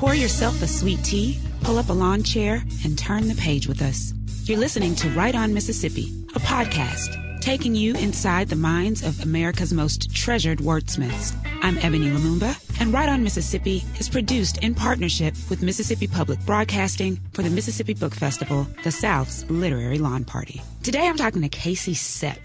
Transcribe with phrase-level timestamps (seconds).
[0.00, 3.82] Pour yourself a sweet tea, pull up a lawn chair, and turn the page with
[3.82, 4.14] us.
[4.44, 9.74] You're listening to Write on Mississippi, a podcast taking you inside the minds of America's
[9.74, 11.36] most treasured wordsmiths.
[11.60, 17.20] I'm Ebony Lumumba, and Write on Mississippi is produced in partnership with Mississippi Public Broadcasting
[17.34, 20.62] for the Mississippi Book Festival, the South's literary lawn party.
[20.82, 22.38] Today I'm talking to Casey Cep.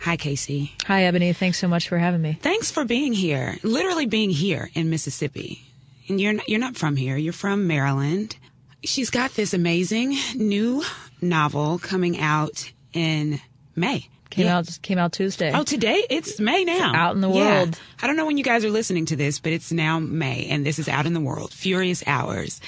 [0.00, 0.72] Hi, Casey.
[0.86, 1.34] Hi, Ebony.
[1.34, 2.38] Thanks so much for having me.
[2.40, 5.67] Thanks for being here, literally being here in Mississippi.
[6.08, 8.36] And you're not, you're not from here, you're from Maryland.
[8.82, 10.82] She's got this amazing new
[11.20, 13.40] novel coming out in
[13.74, 14.08] May.
[14.30, 14.58] Came yeah.
[14.58, 15.52] out came out Tuesday.
[15.54, 16.90] Oh, today it's May now.
[16.90, 17.70] It's out in the world.
[17.70, 18.02] Yeah.
[18.02, 20.66] I don't know when you guys are listening to this, but it's now May, and
[20.66, 21.50] this is out in the world.
[21.52, 22.60] Furious Hours.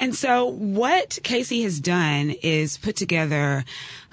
[0.00, 3.64] And so, what Casey has done is put together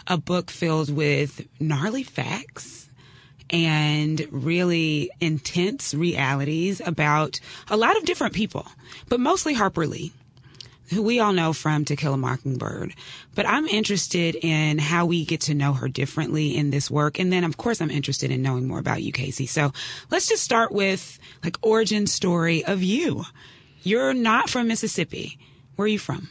[0.06, 2.81] a book filled with gnarly facts
[3.52, 8.66] and really intense realities about a lot of different people,
[9.10, 10.12] but mostly Harper Lee
[10.92, 12.94] who we all know from To Kill a Mockingbird.
[13.34, 17.18] But I'm interested in how we get to know her differently in this work.
[17.18, 19.46] And then, of course, I'm interested in knowing more about you, Casey.
[19.46, 19.72] So
[20.10, 23.24] let's just start with like origin story of you.
[23.84, 25.40] You're not from Mississippi.
[25.76, 26.30] Where are you from?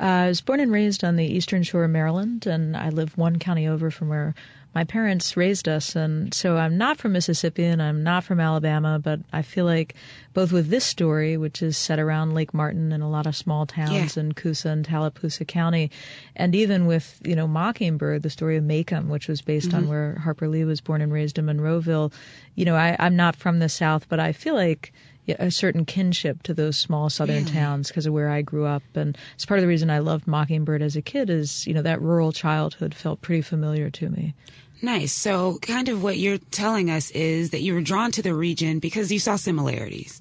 [0.00, 3.16] Uh, I was born and raised on the eastern shore of Maryland, and I live
[3.16, 4.34] one county over from where
[4.74, 9.00] my parents raised us, and so I'm not from Mississippi and I'm not from Alabama,
[9.02, 9.94] but I feel like
[10.32, 13.66] both with this story, which is set around Lake Martin and a lot of small
[13.66, 14.22] towns yeah.
[14.22, 15.90] in Coosa and Tallapoosa County,
[16.36, 19.78] and even with you know Mockingbird, the story of Maycomb, which was based mm-hmm.
[19.78, 22.12] on where Harper Lee was born and raised in Monroeville.
[22.54, 24.92] You know, I, I'm not from the South, but I feel like
[25.38, 27.52] a certain kinship to those small southern really?
[27.52, 28.82] towns because of where I grew up.
[28.94, 31.82] And it's part of the reason I loved Mockingbird as a kid is, you know,
[31.82, 34.34] that rural childhood felt pretty familiar to me.
[34.82, 35.12] Nice.
[35.12, 38.78] So kind of what you're telling us is that you were drawn to the region
[38.78, 40.20] because you saw similarities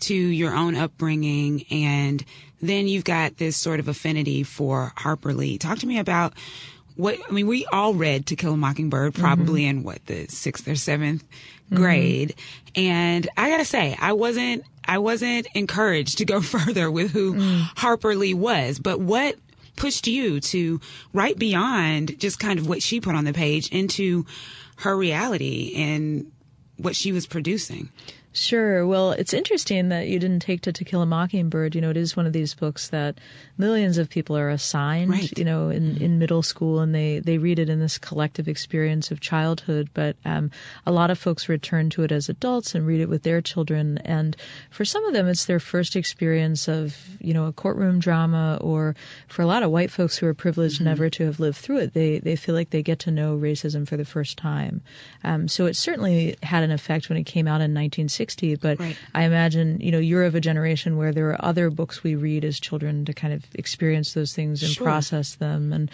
[0.00, 2.24] to your own upbringing and
[2.60, 5.58] then you've got this sort of affinity for Harper Lee.
[5.58, 6.34] Talk to me about
[6.96, 9.78] what I mean, we all read To Kill a Mockingbird probably mm-hmm.
[9.78, 11.76] in what the sixth or 7th mm-hmm.
[11.76, 12.34] grade,
[12.74, 17.60] and I gotta say, I wasn't I wasn't encouraged to go further with who mm.
[17.76, 18.78] Harper Lee was.
[18.78, 19.36] But what
[19.76, 20.80] pushed you to
[21.12, 24.24] write beyond just kind of what she put on the page into
[24.76, 26.30] her reality and
[26.76, 27.90] what she was producing?
[28.36, 28.84] Sure.
[28.84, 31.76] Well, it's interesting that you didn't take to To Kill a Mockingbird.
[31.76, 33.20] You know, it is one of these books that
[33.58, 35.38] millions of people are assigned, right.
[35.38, 39.12] you know, in, in middle school and they, they read it in this collective experience
[39.12, 39.88] of childhood.
[39.94, 40.50] But um,
[40.84, 43.98] a lot of folks return to it as adults and read it with their children.
[43.98, 44.36] And
[44.68, 48.96] for some of them, it's their first experience of, you know, a courtroom drama or
[49.28, 50.86] for a lot of white folks who are privileged mm-hmm.
[50.86, 53.86] never to have lived through it, they, they feel like they get to know racism
[53.86, 54.82] for the first time.
[55.22, 58.23] Um, so it certainly had an effect when it came out in 1960
[58.60, 58.96] but right.
[59.14, 62.44] I imagine, you know, you're of a generation where there are other books we read
[62.44, 64.84] as children to kind of experience those things and sure.
[64.84, 65.72] process them.
[65.72, 65.90] And,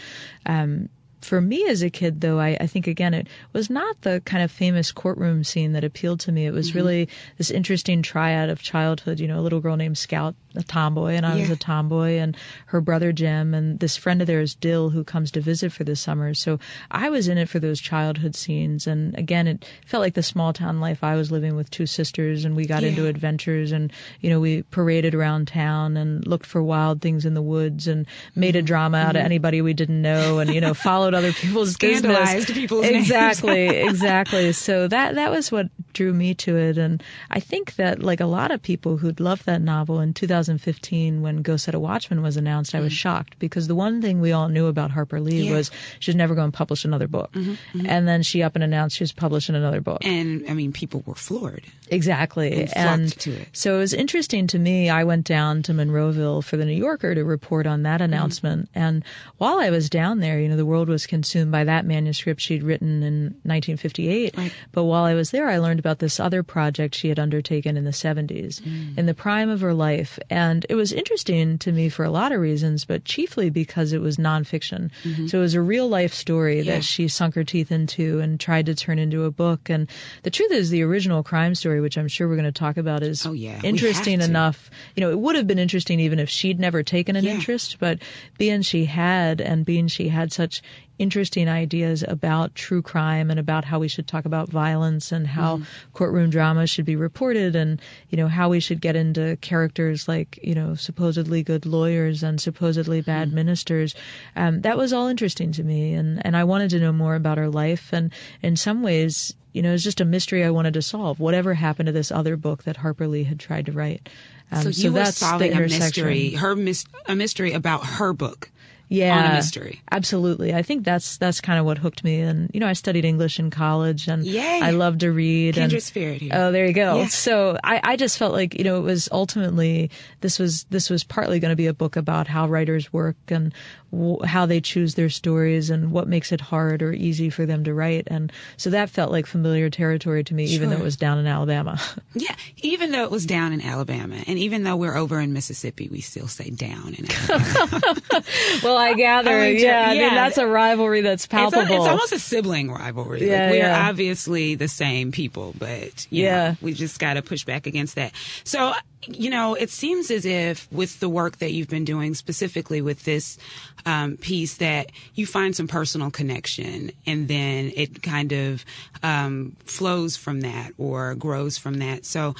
[0.47, 0.89] um,
[1.23, 4.43] for me as a kid, though, I, I, think again it was not the kind
[4.43, 6.47] of famous courtroom scene that appealed to me.
[6.47, 6.79] It was mm-hmm.
[6.79, 9.21] really this interesting triad of childhood.
[9.21, 11.43] You know, a little girl named Scout, a tomboy, and I yeah.
[11.43, 15.31] was a tomboy, and her brother Jem, and this friend of theirs, Dill, who comes
[15.33, 16.33] to visit for the summer.
[16.33, 16.59] So
[16.91, 20.53] I was in it for those childhood scenes, and again, it felt like the small
[20.53, 22.91] town life I was living with two sisters, and we got yeah.
[22.91, 27.34] into adventures, and you know, we paraded around town and looked for wild things in
[27.34, 29.16] the woods, and made a drama out mm-hmm.
[29.19, 32.59] of anybody we didn't know, and you know, followed followed other people's scandalized business.
[32.59, 34.53] people's exactly, exactly.
[34.53, 38.27] So that that was what drew me to it, and I think that like a
[38.27, 42.37] lot of people who'd loved that novel in 2015 when Go Set a Watchman was
[42.37, 42.97] announced, I was mm-hmm.
[42.97, 45.55] shocked because the one thing we all knew about Harper Lee yeah.
[45.55, 47.87] was she's never going to publish another book, mm-hmm, mm-hmm.
[47.87, 51.03] and then she up and announced she was publishing another book, and I mean people
[51.06, 51.65] were floored.
[51.89, 53.49] Exactly, and, and to it.
[53.53, 54.89] so it was interesting to me.
[54.91, 58.05] I went down to Monroeville for the New Yorker to report on that mm-hmm.
[58.05, 59.05] announcement, and
[59.39, 62.62] while I was down there, you know, the world was consumed by that manuscript she'd
[62.62, 64.37] written in 1958.
[64.37, 64.53] Right.
[64.72, 67.85] But while I was there, I learned about this other project she had undertaken in
[67.85, 68.97] the 70s, mm.
[68.97, 70.19] in the prime of her life.
[70.31, 74.01] And it was interesting to me for a lot of reasons, but chiefly because it
[74.01, 74.91] was nonfiction.
[75.03, 75.27] Mm-hmm.
[75.27, 76.75] So it was a real life story yeah.
[76.75, 79.69] that she sunk her teeth into and tried to turn into a book.
[79.69, 79.89] And
[80.22, 83.03] the truth is, the original crime story, which I'm sure we're going to talk about,
[83.03, 83.60] is oh, yeah.
[83.65, 84.71] interesting enough.
[84.95, 87.33] You know, it would have been interesting even if she'd never taken an yeah.
[87.33, 87.99] interest, but
[88.39, 90.63] being she had and being she had such
[91.01, 95.57] interesting ideas about true crime and about how we should talk about violence and how
[95.57, 95.65] mm.
[95.95, 97.81] courtroom drama should be reported and
[98.11, 102.39] you know how we should get into characters like you know supposedly good lawyers and
[102.39, 103.33] supposedly bad mm.
[103.33, 103.95] ministers
[104.37, 107.39] um, that was all interesting to me and and I wanted to know more about
[107.39, 108.13] her life and
[108.43, 111.19] in some ways you know, it was just a mystery I wanted to solve.
[111.19, 114.09] Whatever happened to this other book that Harper Lee had tried to write?
[114.53, 118.49] Um, so you were solving a mystery, her mis- a mystery about her book
[118.91, 119.81] yeah, mystery.
[119.92, 120.53] Absolutely.
[120.53, 122.21] I think that's that's kind of what hooked me.
[122.21, 124.60] And you know, I studied English in college, and Yay.
[124.60, 125.54] I love to read.
[125.54, 126.33] Kindred and, spirit here.
[126.34, 126.98] Oh, there you go.
[126.98, 127.07] Yeah.
[127.07, 129.92] So I, I just felt like you know it was ultimately
[130.22, 133.54] this was this was partly going to be a book about how writers work and
[133.92, 137.65] w- how they choose their stories and what makes it hard or easy for them
[137.65, 138.04] to write.
[138.09, 140.54] And so that felt like familiar territory to me, sure.
[140.54, 141.81] even though it was down in Alabama.
[142.15, 145.89] yeah, even though it was down in Alabama, and even though we're over in Mississippi,
[145.89, 147.81] we still say down in Alabama.
[148.63, 149.31] well, I gather.
[149.31, 151.63] Oh, yeah, I mean that's a rivalry that's palpable.
[151.63, 153.27] It's, a, it's almost a sibling rivalry.
[153.28, 153.81] Yeah, like, we yeah.
[153.81, 157.95] are obviously the same people, but yeah, know, we just got to push back against
[157.97, 158.13] that.
[158.45, 158.72] So
[159.07, 163.05] you know, it seems as if with the work that you've been doing, specifically with
[163.05, 163.39] this
[163.87, 168.65] um, piece, that you find some personal connection, and then it kind of
[169.03, 172.05] um, flows from that or grows from that.
[172.05, 172.35] So.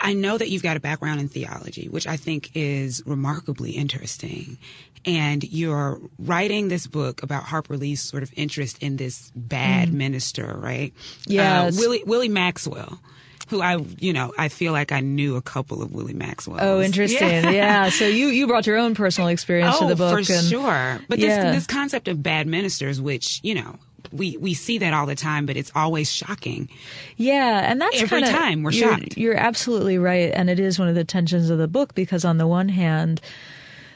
[0.00, 4.58] I know that you've got a background in theology, which I think is remarkably interesting.
[5.04, 9.92] And you're writing this book about Harper Lee's sort of interest in this bad mm.
[9.92, 10.92] minister, right?
[11.26, 11.64] Yeah.
[11.64, 13.00] Uh, Willie, Willie Maxwell
[13.52, 16.58] who I, you know, I feel like I knew a couple of Willie Maxwell.
[16.60, 17.28] Oh, interesting.
[17.28, 17.50] Yeah.
[17.50, 17.88] yeah.
[17.90, 20.24] So you you brought your own personal experience oh, to the book.
[20.24, 21.00] for and, sure.
[21.08, 21.52] But yeah.
[21.52, 23.78] this this concept of bad ministers, which you know.
[24.12, 26.68] We, we see that all the time, but it's always shocking.
[27.16, 29.16] Yeah, and that's every kinda, time we're you're, shocked.
[29.16, 32.36] You're absolutely right, and it is one of the tensions of the book because on
[32.36, 33.22] the one hand,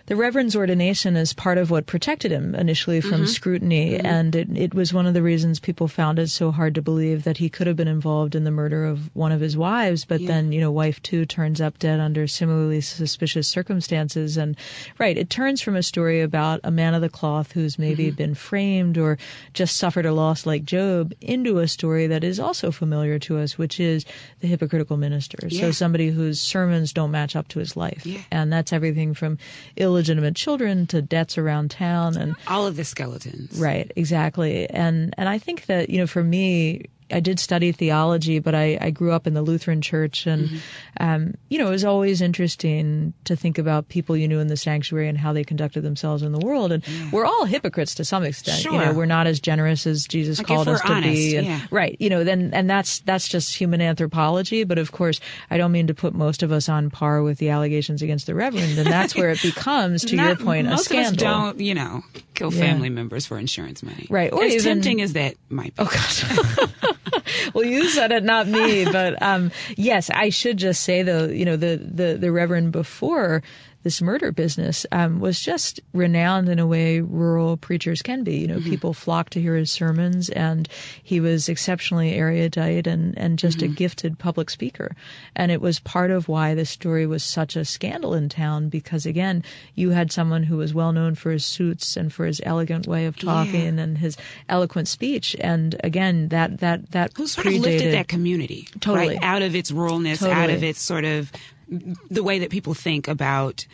[0.06, 3.24] the Reverend's ordination is part of what protected him initially from mm-hmm.
[3.24, 4.06] scrutiny, mm-hmm.
[4.06, 7.24] and it, it, was one of the reasons people found it so hard to believe
[7.24, 10.04] that he could have been involved in the murder of one of his wives.
[10.04, 10.28] But yeah.
[10.28, 14.56] then, you know, wife two turns up dead under similarly suspicious circumstances, and
[14.98, 18.16] right, it turns from a story about a man of the cloth who's maybe mm-hmm.
[18.16, 19.18] been framed or
[19.54, 23.58] just suffered a loss like Job into a story that is also familiar to us,
[23.58, 24.04] which is
[24.38, 25.38] the hypocritical minister.
[25.48, 25.62] Yeah.
[25.62, 28.20] So somebody whose sermons don't match up to his life, yeah.
[28.30, 29.38] and that's everything from
[29.74, 33.58] ill illegitimate children to debts around town and all of the skeletons.
[33.58, 34.68] Right, exactly.
[34.68, 38.78] And and I think that, you know, for me, I did study theology, but I,
[38.80, 40.58] I grew up in the Lutheran church, and mm-hmm.
[40.98, 44.56] um, you know it was always interesting to think about people you knew in the
[44.56, 46.72] sanctuary and how they conducted themselves in the world.
[46.72, 47.10] And yeah.
[47.12, 48.60] we're all hypocrites to some extent.
[48.60, 48.72] Sure.
[48.72, 51.36] You know, we're not as generous as Jesus like called us to honest, be.
[51.36, 51.60] And, yeah.
[51.70, 51.96] Right.
[52.00, 54.64] You know, then and that's that's just human anthropology.
[54.64, 55.20] But of course,
[55.50, 58.34] I don't mean to put most of us on par with the allegations against the
[58.34, 61.16] Reverend, and that's where it becomes, to not, your point, a scandal.
[61.16, 62.02] Don't, you know,
[62.36, 62.60] kill Yeah.
[62.60, 64.06] family members for insurance money.
[64.08, 65.82] Right, or as even- tempting as that might be.
[65.82, 66.94] Oh God.
[67.54, 68.84] well, you said it, not me.
[68.84, 73.42] But um, yes, I should just say though, you know, the the the Reverend before
[73.86, 78.38] this murder business um, was just renowned in a way rural preachers can be.
[78.38, 80.68] You know, people flocked to hear his sermons, and
[81.04, 84.96] he was exceptionally erudite and and just a gifted public speaker.
[85.36, 89.06] And it was part of why this story was such a scandal in town because
[89.06, 89.44] again,
[89.76, 93.06] you had someone who was well known for his suits and for his elegant way
[93.06, 94.16] of talking and his
[94.48, 95.36] eloquent speech.
[95.38, 99.10] And again, that that that Who sort predated of lifted that community Totally.
[99.10, 101.30] right, out of its ruralness, out of its sort of
[101.68, 103.66] the way that people think about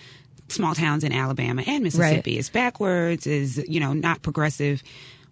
[0.49, 2.39] small towns in Alabama and Mississippi.
[2.39, 4.83] Is backwards, is you know not progressive.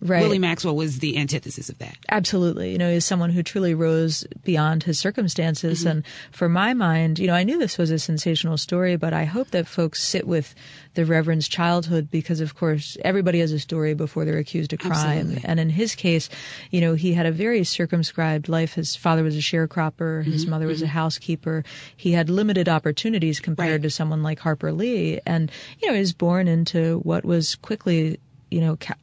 [0.02, 0.22] Right.
[0.22, 1.96] Willie Maxwell was the antithesis of that.
[2.10, 2.72] Absolutely.
[2.72, 5.80] You know, he's someone who truly rose beyond his circumstances.
[5.80, 5.88] Mm-hmm.
[5.88, 9.24] And for my mind, you know, I knew this was a sensational story, but I
[9.24, 10.54] hope that folks sit with
[10.94, 14.92] the Reverend's childhood because, of course, everybody has a story before they're accused of crime.
[14.92, 15.42] Absolutely.
[15.44, 16.28] And in his case,
[16.70, 18.74] you know, he had a very circumscribed life.
[18.74, 20.50] His father was a sharecropper, his mm-hmm.
[20.50, 20.94] mother was a mm-hmm.
[20.94, 21.64] housekeeper.
[21.96, 23.82] He had limited opportunities compared Right.
[23.82, 25.20] to someone like Harper Lee.
[25.26, 28.18] And, you know, he was born into what was quickly,
[28.50, 28.94] you know, ca-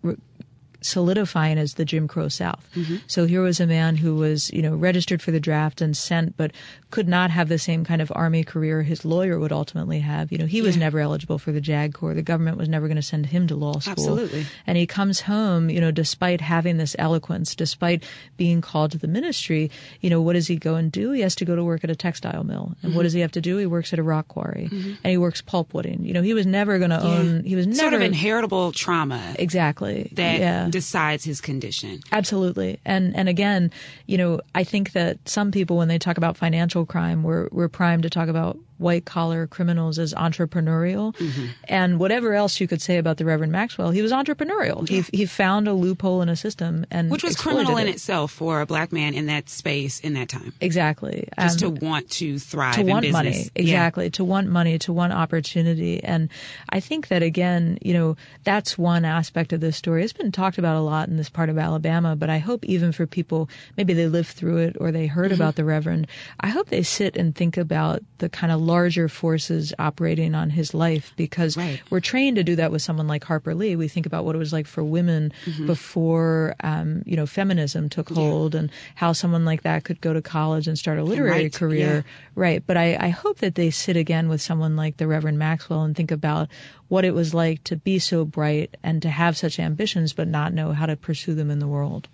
[0.87, 2.67] solidifying as the Jim Crow South.
[2.75, 2.97] Mm-hmm.
[3.07, 6.37] So here was a man who was, you know, registered for the draft and sent,
[6.37, 6.51] but
[6.89, 10.31] could not have the same kind of army career his lawyer would ultimately have.
[10.31, 10.81] You know, he was Yeah.
[10.81, 12.13] never eligible for the JAG Corps.
[12.13, 13.91] The government was never going to send him to law school.
[13.91, 14.45] Absolutely.
[14.65, 18.03] And he comes home, you know, despite having this eloquence, despite
[18.37, 19.69] being called to the ministry,
[20.01, 21.11] you know, what does he go and do?
[21.11, 22.75] He has to go to work at a textile mill.
[22.81, 23.57] And what does he have to do?
[23.57, 24.93] He works at a rock quarry mm-hmm.
[25.03, 26.05] and he works pulpwooding.
[26.05, 29.35] You know, he was never going to own, he was never sort of inheritable trauma
[29.37, 30.69] exactly that yeah.
[30.77, 32.01] Decides his condition.
[32.11, 32.79] Absolutely.
[32.85, 33.71] And and again,
[34.05, 37.67] you know, I think that some people when they talk about financial crime, we're we're
[37.67, 41.15] primed to talk about white collar criminals as entrepreneurial.
[41.17, 41.45] Mm-hmm.
[41.65, 44.89] And whatever else you could say about the Reverend Maxwell, he was entrepreneurial.
[44.89, 45.01] Yeah.
[45.11, 47.91] He, he found a loophole in a system and Which was criminal in it.
[47.95, 50.53] itself for a black man in that space in that time.
[50.61, 51.27] Exactly.
[51.39, 53.13] Just Um, to want to thrive to in want business.
[53.13, 53.61] money Yeah.
[53.61, 56.29] exactly to want money to want opportunity and
[56.69, 60.57] i think that again you know that's one aspect of this story it's been talked
[60.57, 63.93] about a lot in this part of alabama but i hope even for people maybe
[63.93, 65.41] they lived through it or they heard Mm-hmm.
[65.41, 66.07] about the reverend
[66.39, 70.73] i hope they sit and think about the kind of larger forces operating on his
[70.73, 71.81] life because Right.
[71.89, 74.39] we're trained to do that with someone like harper lee we think about what it
[74.45, 75.67] was like for women Mm-hmm.
[75.67, 80.21] before um, you know feminism took hold and how someone like that could go to
[80.21, 82.11] college and start a literary write, career yeah.
[82.35, 82.61] Right.
[82.67, 85.95] But I, I hope that they sit again with someone like the Reverend Maxwell and
[85.95, 86.49] think about
[86.87, 90.53] what it was like to be so bright and to have such ambitions but not
[90.53, 92.07] know how to pursue them in the world.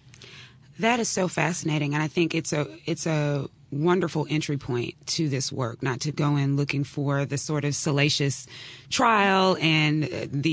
[0.79, 5.29] That is so fascinating, and I think it's a it's a wonderful entry point to
[5.29, 5.81] this work.
[5.83, 8.47] Not to go in looking for the sort of salacious
[8.89, 10.49] trial and the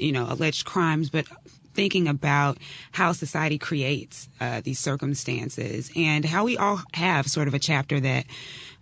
[0.00, 1.26] you know alleged crimes, but
[1.74, 2.58] thinking about
[2.90, 8.00] how society creates uh, these circumstances and how we all have sort of a chapter
[8.00, 8.26] that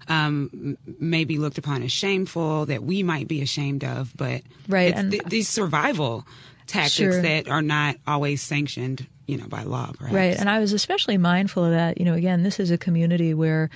[0.08, 4.88] um, may be looked upon as shameful, that we might be ashamed of, but Right,
[4.88, 6.26] it's and- th- these survival
[6.68, 7.22] tactics Sure.
[7.22, 9.90] that are not always sanctioned, you know, by law.
[9.98, 10.14] Perhaps.
[10.14, 10.36] Right.
[10.36, 11.98] And I was especially mindful of that.
[11.98, 13.70] You know, again, this is a community where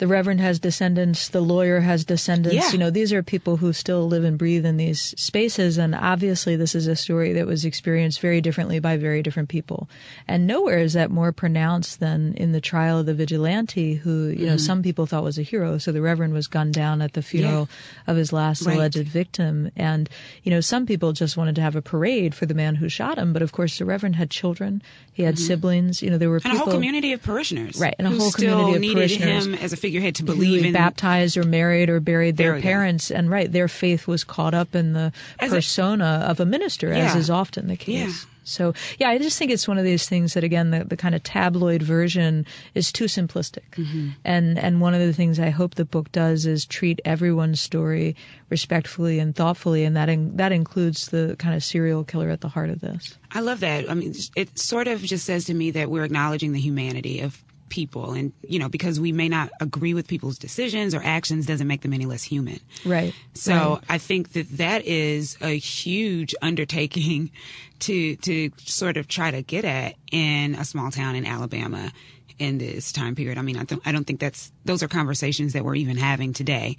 [0.00, 2.56] the Reverend has descendants, the lawyer has descendants.
[2.56, 2.72] Yeah.
[2.72, 5.78] You know, these are people who still live and breathe in these spaces.
[5.78, 9.88] And obviously, this is a story that was experienced very differently by very different people.
[10.26, 14.36] And nowhere is that more pronounced than in the trial of the vigilante, who, you
[14.40, 14.46] Mm-hmm.
[14.46, 15.78] know, some people thought was a hero.
[15.78, 17.68] So the Reverend was gunned down at the funeral
[18.06, 18.76] of his last Right.
[18.76, 19.70] alleged victim.
[19.76, 20.08] And,
[20.42, 23.18] you know, some people just wanted to have a parade for the man who shot
[23.18, 23.32] him.
[23.32, 26.02] But of course, the Reverend had children, he had siblings.
[26.02, 26.48] You know, there were Mm-hmm.
[26.48, 26.68] and people.
[26.68, 29.46] a whole community of parishioners, Right, and a who who still community of needed parishioners
[29.46, 30.72] him as a figurehead to believe in.
[30.72, 32.62] baptized or married or buried their we go.
[32.62, 36.46] parents, and right, their faith was caught up in the As a- persona of a
[36.46, 37.06] minister, Yeah.
[37.10, 38.22] as is often the case.
[38.24, 38.30] Yeah.
[38.42, 41.14] So, yeah, I just think it's one of these things that, again, the, the kind
[41.14, 43.68] of tabloid version is too simplistic.
[43.76, 44.08] Mm-hmm.
[44.24, 48.16] And and one of the things I hope the book does is treat everyone's story
[48.48, 52.48] respectfully and thoughtfully, and that in, that includes the kind of serial killer at the
[52.48, 53.16] heart of this.
[53.30, 53.88] I love that.
[53.90, 57.40] I mean, it sort of just says to me that we're acknowledging the humanity of
[57.70, 61.66] people, and you know, because we may not agree with people's decisions or actions, doesn't
[61.66, 62.60] make them any less human.
[62.84, 63.14] Right.
[63.34, 63.84] So Right.
[63.88, 67.30] I think that that is a huge undertaking
[67.80, 71.90] to to sort of try to get at in a small town in Alabama
[72.38, 73.38] in this time period.
[73.38, 76.32] I mean, I, don't I don't think that's those are conversations that we're even having
[76.32, 76.76] today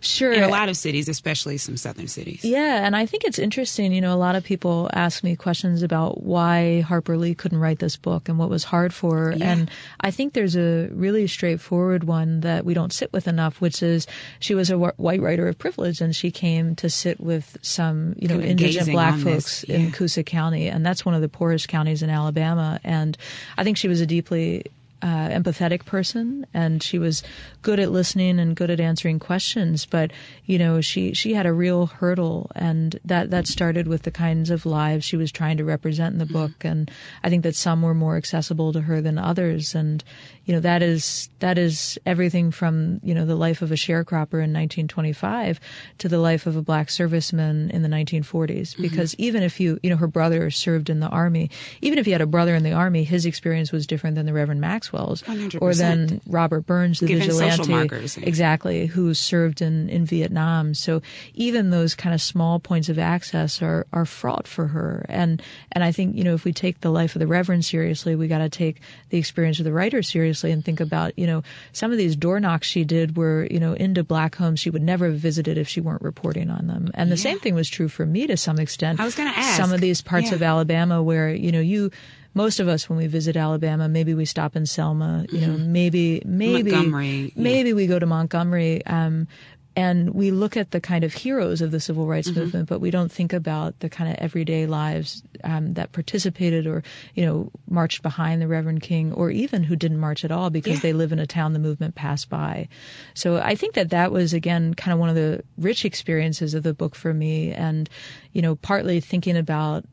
[0.00, 0.32] Sure.
[0.32, 2.44] in a lot of cities, especially some southern cities.
[2.44, 3.90] Yeah, and I think it's interesting.
[3.92, 7.78] You know, a lot of people ask me questions about why Harper Lee couldn't write
[7.78, 9.32] this book and what was hard for her.
[9.36, 9.50] Yeah.
[9.50, 9.70] And
[10.02, 14.06] I think there's a really straightforward one that we don't sit with enough, which is
[14.40, 18.14] she was a wh- white writer of privilege and she came to sit with some,
[18.18, 19.76] you know, Kind of indigent black folks yeah.
[19.76, 20.68] in Coosa County.
[20.68, 22.78] And that's one of the poorest counties in Alabama.
[22.84, 23.16] And
[23.56, 24.64] I think she was a deeply
[25.02, 27.22] uh, empathetic person, and she was
[27.62, 29.84] good at listening and good at answering questions.
[29.84, 30.12] But
[30.46, 34.50] you know, she she had a real hurdle, and that that started with the kinds
[34.50, 36.52] of lives she was trying to represent in the book.
[36.64, 36.90] And
[37.22, 39.74] I think that some were more accessible to her than others.
[39.74, 40.02] And
[40.46, 44.40] you know, that is that is everything from you know the life of a sharecropper
[44.40, 45.60] in 1925
[45.98, 48.80] to the life of a black serviceman in the 1940s.
[48.80, 51.50] Because even if you you know her brother served in the army,
[51.82, 54.32] even if he had a brother in the army, his experience was different than the
[54.32, 54.60] Reverend
[54.94, 55.58] Maxwell's, 100%.
[55.60, 58.24] or than Robert Burns, the Given vigilante, markers, yeah.
[58.26, 60.74] exactly, who served in in Vietnam.
[60.74, 61.02] So
[61.34, 65.04] even those kind of small points of access are are fraught for her.
[65.08, 68.14] And and I think you know if we take the life of the Reverend seriously,
[68.14, 71.42] we got to take the experience of the writer seriously and think about you know
[71.72, 74.82] some of these door knocks she did were you know into black homes she would
[74.82, 76.90] never have visited if she weren't reporting on them.
[76.94, 77.22] And the Yeah.
[77.22, 79.00] same thing was true for me to some extent.
[79.00, 79.56] I was gonna ask.
[79.56, 80.36] some of these parts Yeah.
[80.36, 81.90] of Alabama where you know you.
[82.34, 85.24] Most of us, when we visit Alabama, maybe we stop in Selma.
[85.30, 86.76] You know, maybe maybe Mm-hmm.
[86.76, 87.42] Montgomery, yeah.
[87.42, 88.84] maybe we go to Montgomery.
[88.86, 89.28] Um,
[89.76, 92.40] and we look at the kind of heroes of the civil rights Mm-hmm.
[92.40, 96.84] movement, but we don't think about the kind of everyday lives um, that participated or,
[97.14, 100.74] you know, marched behind the Reverend King, or even who didn't march at all because
[100.76, 100.82] Yeah.
[100.82, 102.68] they live in a town the movement passed by.
[103.14, 106.62] So I think that that was again kind of one of the rich experiences of
[106.62, 107.88] the book for me, and
[108.32, 109.84] you know, partly thinking about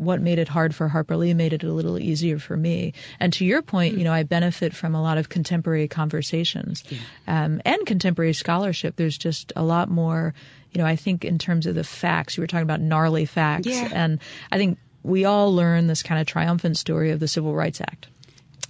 [0.00, 2.94] what made it hard for Harper Lee made it a little easier for me.
[3.20, 6.82] And to your point, you know, I benefit from a lot of contemporary conversations
[7.28, 8.96] um, and contemporary scholarship.
[8.96, 10.32] There's just a lot more,
[10.72, 13.66] you know, I think in terms of the facts, you were talking about gnarly facts.
[13.66, 13.90] Yeah.
[13.92, 17.82] And I think we all learn this kind of triumphant story of the Civil Rights
[17.82, 18.08] Act.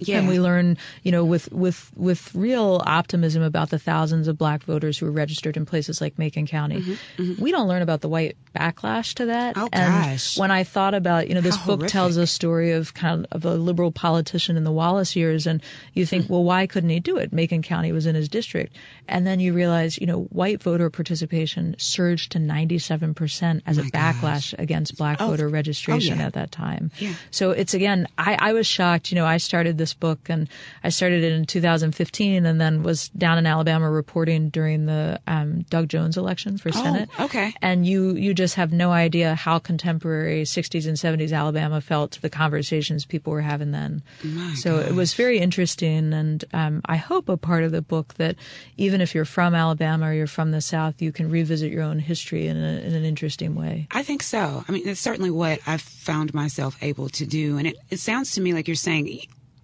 [0.01, 0.19] Yeah.
[0.19, 4.63] And we learn, you know, with, with, with real optimism about the thousands of black
[4.63, 6.97] voters who were registered in places like Macon County.
[7.39, 9.55] We don't learn about the white backlash to that.
[9.55, 10.37] Mm-hmm, Oh, and gosh.
[10.37, 13.45] when I thought about, you know, this How book tells a story of kind of
[13.45, 15.61] a liberal politician in the Wallace years, and
[15.93, 16.33] you think, Mm-hmm.
[16.33, 17.31] well, why couldn't he do it?
[17.31, 18.75] Macon County was in his district.
[19.07, 23.89] And then you realize, you know, white voter participation surged to 97% as a My
[23.89, 24.15] gosh.
[24.15, 26.25] backlash against black Oh, voter registration oh, yeah.
[26.27, 26.91] at that time.
[26.97, 27.13] Yeah.
[27.31, 29.11] So it's again, I, I was shocked.
[29.11, 30.49] You know, I started this book and
[30.83, 35.61] I started it in 2015 and then was down in Alabama reporting during the um,
[35.69, 37.09] Doug Jones election for Senate.
[37.19, 37.53] Oh, okay.
[37.61, 42.21] And you, you just have no idea how contemporary 60s and 70s Alabama felt to
[42.21, 44.01] the conversations people were having then.
[44.23, 46.13] My so it was very interesting.
[46.13, 48.35] And um, I hope a part of the book that
[48.77, 51.99] even if you're from Alabama or you're from the South, you can revisit your own
[51.99, 53.87] history in, a, in an interesting way.
[53.91, 54.63] I think so.
[54.67, 57.57] I mean, that's certainly what I've found myself able to do.
[57.57, 59.07] And it, it sounds to me like you're saying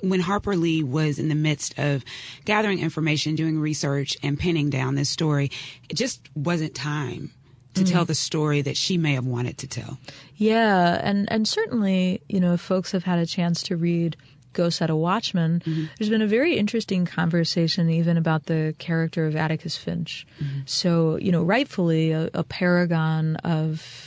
[0.01, 2.03] when Harper Lee was in the midst of
[2.45, 5.51] gathering information, doing research, and pinning down this story,
[5.89, 7.31] it just wasn't time
[7.73, 8.07] to tell mm-hmm.
[8.07, 9.97] the story that she may have wanted to tell.
[10.35, 14.17] Yeah, and and certainly, you know, if folks have had a chance to read
[14.53, 15.85] Go Set a Watchman, mm-hmm.
[15.97, 20.25] there's been a very interesting conversation even about the character of Atticus Finch.
[20.41, 20.61] Mm-hmm.
[20.65, 24.06] So, you know, rightfully a, a paragon of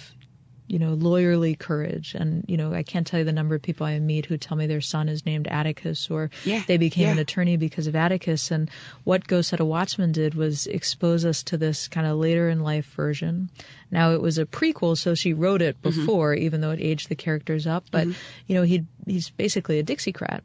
[0.70, 2.14] you know, lawyerly courage.
[2.14, 4.56] And, you know, I can't tell you the number of people I meet who tell
[4.56, 8.52] me their son is named Atticus or Yeah, they became an attorney because of Atticus.
[8.52, 8.70] And
[9.02, 12.60] what Go Set a Watchman did was expose us to this kind of later in
[12.60, 13.50] life version.
[13.90, 16.00] Now it was a prequel, so she wrote it Mm-hmm.
[16.00, 17.84] before, even though it aged the characters up.
[17.90, 18.06] But,
[18.46, 20.42] you know, he he's basically a Dixiecrat.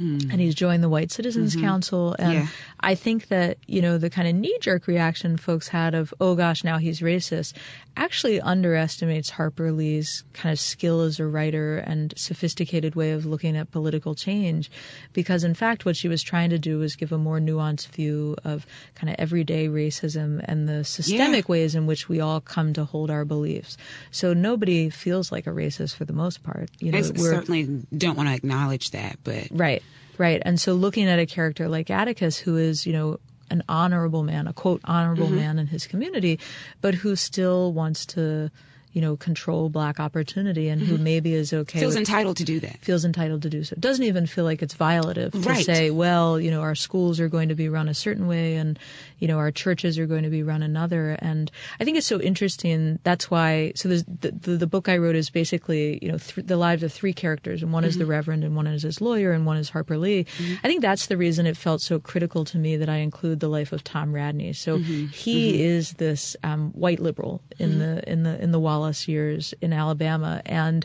[0.00, 2.16] And he's joined the White Citizens Council.
[2.18, 2.34] And Hmm.
[2.44, 2.46] Yeah.
[2.82, 6.34] I think that, you know, the kind of knee jerk reaction folks had of, oh
[6.34, 7.52] gosh, now he's racist,
[7.98, 13.54] actually underestimates Harper Lee's kind of skill as a writer and sophisticated way of looking
[13.58, 14.70] at political change.
[15.12, 18.36] Because in fact, what she was trying to do was give a more nuanced view
[18.44, 22.84] of kind of everyday racism and the systemic ways in which we all come to
[22.86, 23.76] hold our beliefs.
[24.10, 26.70] So nobody feels like a racist for the most part.
[26.78, 27.64] You know, we're- certainly
[27.96, 29.82] don't want to acknowledge that, but Right,
[30.18, 30.42] right.
[30.44, 33.18] And so looking at a character like Atticus, who is, you know,
[33.50, 35.36] an honorable man, a quote, honorable Mm-hmm.
[35.36, 36.38] man in his community,
[36.80, 38.50] but who still wants to,
[38.92, 41.04] you know, control black opportunity and who mm-hmm.
[41.04, 41.80] maybe is okay Mm-hmm.
[41.80, 42.78] feels with entitled to do that.
[42.80, 43.76] feels entitled to do so.
[43.78, 45.64] Doesn't even feel like it's violative to Right.
[45.64, 48.78] say, well, you know, our schools are going to be run a certain way and,
[49.18, 51.16] you know, our churches are going to be run another.
[51.20, 52.98] And I think it's so interesting.
[53.04, 56.46] That's why, so there's, the, the, the book I wrote is basically, you know, th-
[56.46, 58.10] the lives of three characters and one is the mm-hmm.
[58.10, 60.24] Reverend and one is his lawyer and one is Harper Lee.
[60.24, 60.54] Mm-hmm.
[60.64, 63.48] I think that's the reason it felt so critical to me that I include the
[63.48, 64.52] life of Tom Radney.
[64.52, 69.52] So he is this um, white liberal in the, in the, in the Wallace years
[69.60, 70.40] in Alabama.
[70.46, 70.84] And,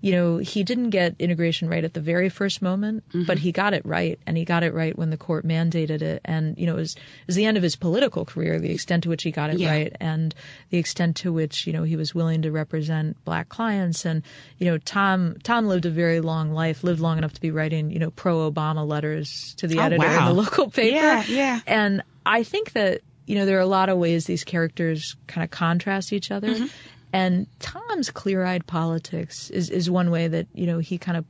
[0.00, 3.72] you know, he didn't get integration right at the very first moment, but he got
[3.72, 6.20] it right, and he got it right when the court mandated it.
[6.26, 9.04] And you know, it was, it was the end of his political career, the extent
[9.04, 9.70] to which he got it Yeah.
[9.70, 10.34] right, and
[10.68, 14.04] the extent to which you know he was willing to represent black clients.
[14.04, 14.22] And
[14.58, 17.90] you know, Tom Tom lived a very long life, lived long enough to be writing
[17.90, 20.96] you know pro Obama letters to the Oh, editor in the local paper.
[20.96, 21.60] Yeah, yeah.
[21.66, 25.44] And I think that, you know, there are a lot of ways these characters kind
[25.44, 26.48] of contrast each other.
[26.48, 26.66] Mm-hmm.
[27.14, 31.24] And Tom's clear eyed politics is, is one way that, you know, he kind of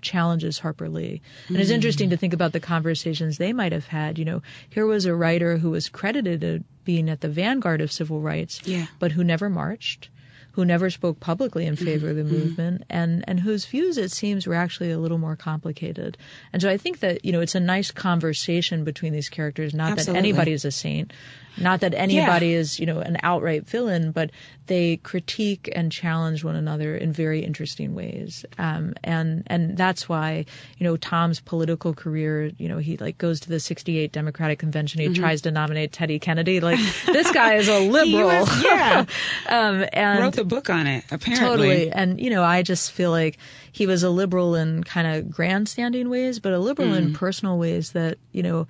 [0.00, 1.20] challenges Harper Lee.
[1.48, 1.74] And it's hmm.
[1.74, 4.20] interesting to think about the conversations they might have had.
[4.20, 7.90] You know, here was a writer who was credited as being at the vanguard of
[7.90, 8.86] civil rights, Yeah.
[9.00, 10.10] but who never marched.
[10.52, 11.84] Who never spoke publicly in mm-hmm.
[11.84, 12.32] favor of the mm-hmm.
[12.32, 16.16] movement, and and whose views it seems were actually a little more complicated.
[16.50, 19.74] And so I think that you know it's a nice conversation between these characters.
[19.74, 21.12] Not that anybody is a saint,
[21.58, 24.30] not that anybody is you know an outright villain, but
[24.66, 28.44] they critique and challenge one another in very interesting ways.
[28.58, 30.44] Um, and and that's why
[30.78, 32.50] you know Tom's political career.
[32.58, 35.00] You know he like goes to the '68 Democratic Convention.
[35.00, 36.60] He tries to nominate Teddy Kennedy.
[36.60, 38.26] Like this guy is a liberal.
[38.26, 39.04] was- yeah,
[39.48, 41.04] um, and wrote the book on it.
[41.10, 41.90] Apparently, Totally.
[41.92, 43.38] And, you know, I just feel like
[43.72, 47.92] he was a liberal in kind of grandstanding ways, but a liberal in personal ways
[47.92, 48.66] that, you know,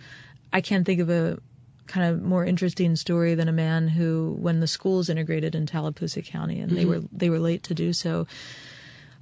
[0.53, 1.38] I can't think of a
[1.87, 6.22] kind of more interesting story than a man who, when the schools integrated in Tallapoosa
[6.22, 7.03] County and they mm-hmm.
[7.03, 8.27] were, they were late to do so,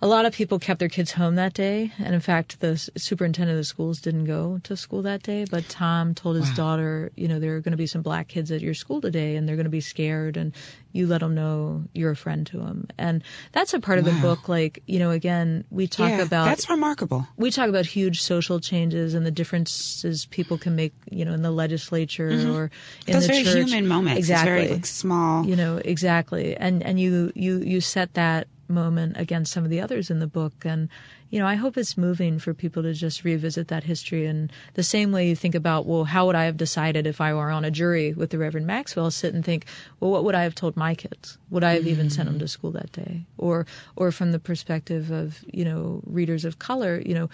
[0.05, 1.91] a lot of people kept their kids home that day.
[1.99, 5.47] And in fact, the superintendent of the schools didn't go to school that day.
[5.51, 6.55] But Tom told his Wow.
[6.57, 9.35] daughter, you know, there are going to be some black kids at your school today
[9.35, 10.37] and they're going to be scared.
[10.37, 10.53] And
[10.93, 12.87] you let them know you're a friend to them.
[12.99, 14.47] And that's a part of the book.
[14.47, 17.27] Like, you know, again, we talk yeah, about that's remarkable.
[17.39, 21.41] we talk about huge social changes and the differences people can make, you know, in
[21.41, 22.51] the legislature mm-hmm.
[22.55, 22.71] or
[23.07, 23.55] in Those the very church.
[23.71, 24.19] human moments.
[24.19, 25.47] Exactly It's very like, small.
[25.47, 29.81] you know exactly and and you you you set that moment against some of the
[29.81, 30.53] others in the book.
[30.65, 30.89] And,
[31.31, 34.27] you know, I hope it's moving for people to just revisit that history.
[34.27, 37.35] And the same way you think about, well, how would I have decided if I
[37.35, 39.11] were on a jury with the Reverend Maxwell?
[39.11, 39.67] Sit and think,
[40.01, 41.39] well, what would I have told my kids?
[41.51, 41.91] Would I have mm-hmm.
[41.91, 43.25] even sent them to school that day?
[43.39, 47.29] Or, or from the perspective of, you know, readers of color, you know,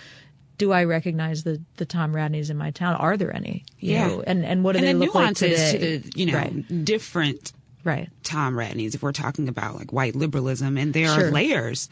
[0.60, 2.94] do I recognize the the Tom Radneys in my town?
[2.96, 3.64] Are there any?
[3.78, 4.06] You yeah.
[4.06, 5.72] Know, and and what do and they the look like today?
[5.72, 6.84] To the, you know, right.
[6.84, 8.94] different right Tom Radneys.
[8.94, 11.28] If we're talking about like white liberalism, and there sure.
[11.28, 11.88] are layers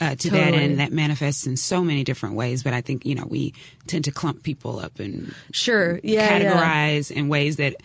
[0.00, 0.40] uh, to totally.
[0.40, 2.62] that end that manifests in so many different ways.
[2.62, 3.54] But I think you know we
[3.86, 7.18] tend to clump people up and sure, yeah, categorize yeah.
[7.18, 7.76] in ways that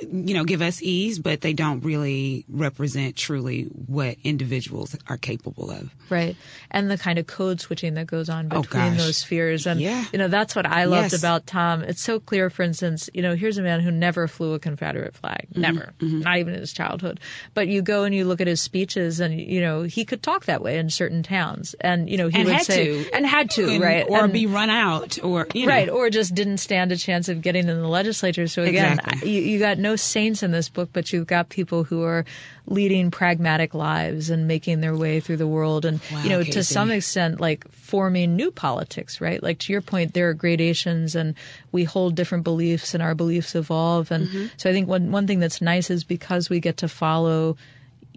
[0.00, 5.70] you know give us ease, but they don't really represent truly what individuals are capable
[5.70, 5.94] of.
[6.08, 6.36] Right,
[6.70, 9.80] and the kind of code switching that goes on oh, between oh, those spheres, and
[9.80, 10.04] yeah.
[10.12, 11.20] you know that's what I loved yes.
[11.20, 11.82] about Tom.
[11.82, 15.14] It's so clear, for instance, you know, here's a man who never flew a Confederate
[15.14, 15.60] flag, mm-hmm.
[15.60, 16.20] never, mm-hmm.
[16.20, 17.20] not even in his childhood.
[17.54, 20.46] But you go and you look at his speeches, and you know he could talk
[20.46, 21.39] that way in certain towns,
[21.80, 23.12] and you know he and would had say to.
[23.12, 25.72] and had to, and, right, or and, be run out, or you know.
[25.72, 28.46] right, or just didn't stand a chance of getting in the legislature.
[28.46, 29.30] So again, exactly.
[29.30, 32.24] you, you got no saints in this book, but you've got people who are
[32.66, 36.52] leading pragmatic lives and making their way through the world, and wow, you know, Casey.
[36.52, 39.42] to some extent, like forming new politics, right?
[39.42, 41.34] Like to your point, there are gradations, and
[41.72, 44.10] we hold different beliefs, and our beliefs evolve.
[44.10, 44.46] And mm-hmm.
[44.56, 47.56] so I think one one thing that's nice is because we get to follow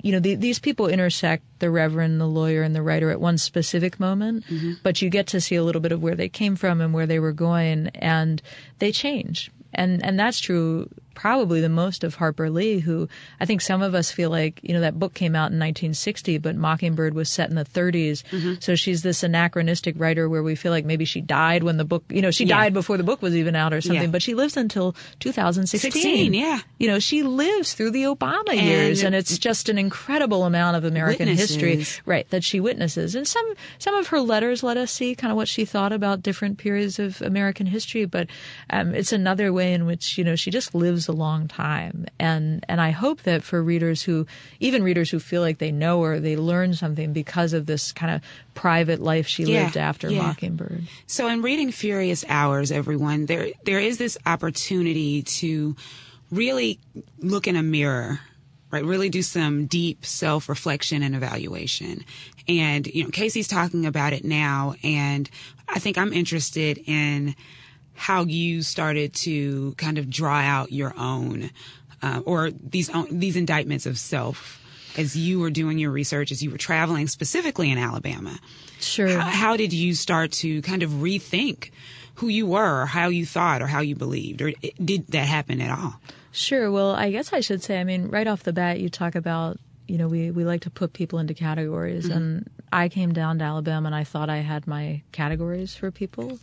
[0.04, 3.38] you know, the, these people intersect the reverend, the lawyer, and the writer at one
[3.38, 4.74] specific moment, mm-hmm.
[4.84, 7.08] but you get to see a little bit of where they came from and where
[7.08, 8.42] they were going, and
[8.80, 9.50] they change.
[9.74, 13.08] And and that's true probably the most of Harper Lee, who
[13.39, 16.38] I think some of us feel like, you know, that book came out in 1960,
[16.39, 18.23] but Mockingbird was set in the 30s.
[18.23, 18.54] Mm-hmm.
[18.60, 22.04] So she's this anachronistic writer where we feel like maybe she died when the book,
[22.10, 22.58] you know, she yeah.
[22.58, 24.08] died before the book was even out or something, yeah.
[24.08, 25.91] but she lives until 2016.
[25.91, 26.60] 16, yeah.
[26.80, 30.78] You know, she lives through the Obama and years, and it's just an incredible amount
[30.78, 31.56] of American witnesses.
[31.56, 33.15] history, right, that she witnesses.
[33.15, 36.23] And some, some of her letters let us see kind of what she thought about
[36.23, 38.28] different periods of American history, but
[38.69, 42.06] um, it's another way in which, you know, she just lives a long time.
[42.20, 44.26] And and I hope that for readers who
[44.60, 48.13] even readers who feel like they know her, they learn something because of this kind
[48.13, 48.22] of
[48.54, 50.22] private life she yeah, lived after yeah.
[50.22, 50.84] Mockingbird.
[51.08, 55.76] So in reading Furious Hours, everyone, there there is this opportunity to
[56.32, 56.80] really
[57.20, 58.20] look in a mirror
[58.74, 58.84] right?
[58.84, 62.04] Really do some deep self reflection and evaluation.
[62.48, 64.74] And, you know, Casey's talking about it now.
[64.84, 65.30] And
[65.70, 67.36] I think I'm interested in
[67.93, 71.49] how you started to kind of draw out your own,
[72.01, 74.60] uh, or these, these indictments of self
[74.97, 78.38] as you were doing your research, as you were traveling specifically in Alabama.
[78.79, 79.08] Sure.
[79.08, 81.71] How, how did you start to kind of rethink
[82.15, 84.41] who you were or how you thought or how you believed?
[84.41, 84.51] Or
[84.84, 85.95] did that happen at all?
[86.32, 86.69] Sure.
[86.71, 89.58] Well, I guess I should say, I mean, right off the bat, you talk about,
[89.88, 92.06] you know, we, we like to put people into categories.
[92.06, 92.17] Mm-hmm.
[92.17, 96.39] And I came down to Alabama and I thought I had my categories for people.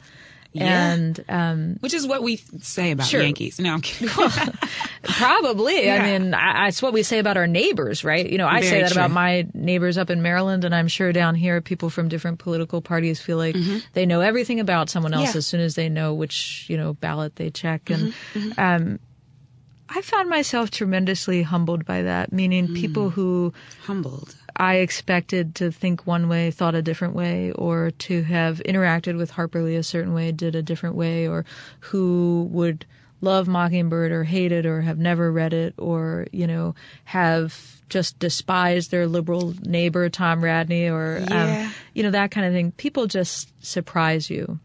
[0.53, 0.93] Yeah.
[0.93, 3.23] And um, which is what we say about sure.
[3.23, 3.61] Yankees.
[3.61, 4.09] No, I'm kidding.
[5.05, 5.85] probably.
[5.87, 6.03] Yeah.
[6.03, 8.29] I mean, I, it's what we say about our neighbors, right?
[8.29, 9.01] You know, I Very say that true.
[9.03, 12.81] about my neighbors up in Maryland, and I'm sure down here, people from different political
[12.83, 13.79] parties feel like mm-hmm.
[13.93, 15.39] they know everything about someone else Yeah.
[15.39, 17.89] as soon as they know which you know ballot they check.
[17.91, 18.59] And Mm-hmm.
[18.59, 18.99] um,
[19.93, 22.33] I found myself tremendously humbled by that.
[22.33, 22.77] Meaning, Mm.
[22.77, 23.53] people who
[23.85, 24.37] Humbled.
[24.61, 29.31] I expected to think one way, thought a different way, or to have interacted with
[29.31, 31.47] Harper Lee a certain way, did a different way, or
[31.81, 32.85] who would
[33.23, 38.19] love Mockingbird or hate it or have never read it or, you know, have just
[38.19, 41.65] despised their liberal neighbor, Tom Radney, or, Yeah.
[41.67, 42.73] um, you know, that kind of thing.
[42.73, 44.59] People just surprise you.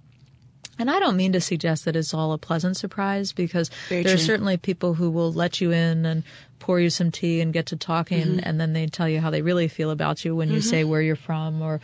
[0.77, 4.15] And I don't mean to suggest that it's all a pleasant surprise because Very there
[4.15, 6.23] are certainly people who will let you in and
[6.59, 8.39] pour you some tea and get to talking Mm-hmm.
[8.43, 11.01] and then they tell you how they really feel about you when you say where
[11.01, 11.79] you're from or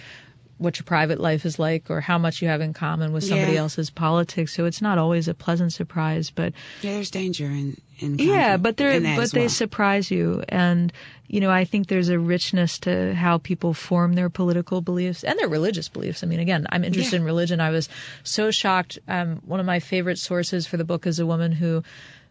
[0.58, 3.54] what your private life is like or how much you have in common with somebody
[3.54, 3.60] Yeah.
[3.62, 4.54] else's politics.
[4.56, 8.78] So it's not always a pleasant surprise, but Yeah, there's danger in, in yeah, but
[8.78, 10.92] they're but as they surprise you, and
[11.28, 15.38] you know I think there's a richness to how people form their political beliefs and
[15.40, 16.24] their religious beliefs.
[16.24, 17.20] I mean, again, I'm interested Yeah.
[17.20, 17.60] in religion.
[17.62, 17.90] I was
[18.24, 19.00] so shocked.
[19.08, 21.84] Um, one of my favorite sources for the book is a woman who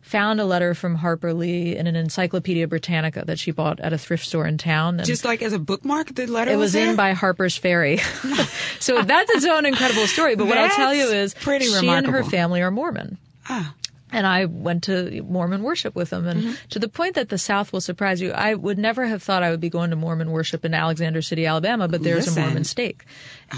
[0.03, 3.99] found a letter from Harper Lee in an Encyclopedia Britannica that she bought at a
[3.99, 4.97] thrift store in town.
[4.99, 6.89] And Just like as a bookmark, the letter it was there?
[6.91, 7.99] in by Harper's Ferry.
[8.81, 10.37] so that's its own incredible story.
[10.37, 13.19] But what I'll tell you is pretty she and her family are Mormon.
[13.49, 13.75] Ah,
[14.13, 16.27] and I went to Mormon worship with them.
[16.27, 16.53] And Mm-hmm.
[16.71, 19.51] to the point that the South will surprise you, I would never have thought I
[19.51, 22.43] would be going to Mormon worship in Alexander City, Alabama, but there's Listen.
[22.43, 23.05] a Mormon stake.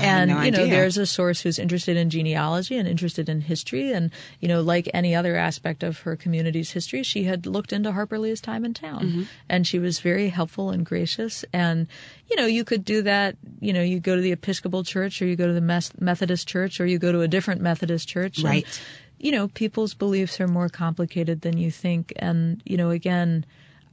[0.01, 0.71] And, no you know, idea.
[0.75, 3.93] there's a source who's interested in genealogy and interested in history.
[3.93, 4.11] And,
[4.41, 8.19] you know, like any other aspect of her community's history, she had looked into Harper
[8.19, 9.05] Lee's time in town.
[9.05, 9.23] Mm-hmm.
[9.51, 11.45] And she was very helpful and gracious.
[11.53, 11.87] And,
[12.31, 13.37] you know, you could do that.
[13.61, 16.81] You know, you go to the Episcopal Church or you go to the Methodist Church
[16.81, 18.39] or you go to a different Methodist church.
[18.39, 18.81] and, Right.
[19.23, 22.13] You know, people's beliefs are more complicated than you think.
[22.17, 23.47] And, you know, again,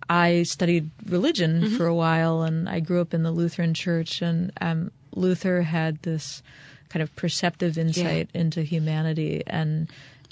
[0.10, 1.78] I studied religion Mm-hmm.
[1.78, 6.02] for a while and I grew up in the Lutheran church and um, Luther had
[6.02, 6.42] this
[6.89, 9.88] kind of perceptive insight into humanity and